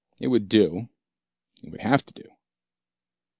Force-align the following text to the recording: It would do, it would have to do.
It 0.19 0.29
would 0.29 0.49
do, 0.49 0.89
it 1.63 1.69
would 1.69 1.81
have 1.81 2.03
to 2.05 2.13
do. 2.15 2.23